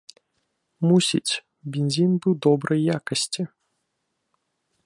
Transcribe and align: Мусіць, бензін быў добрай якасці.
Мусіць, 0.91 1.33
бензін 1.75 2.11
быў 2.23 2.33
добрай 2.47 2.81
якасці. 2.97 3.41